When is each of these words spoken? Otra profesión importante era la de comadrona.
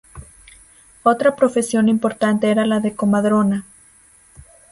Otra 1.03 1.35
profesión 1.35 1.87
importante 1.87 2.49
era 2.49 2.65
la 2.65 2.79
de 2.79 2.95
comadrona. 2.95 3.67